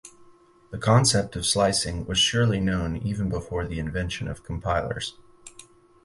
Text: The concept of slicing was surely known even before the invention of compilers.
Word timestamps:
The 0.71 0.79
concept 0.79 1.35
of 1.35 1.45
slicing 1.45 2.07
was 2.07 2.17
surely 2.17 2.59
known 2.59 2.97
even 2.97 3.29
before 3.29 3.67
the 3.67 3.77
invention 3.77 4.27
of 4.27 4.41
compilers. 4.43 5.13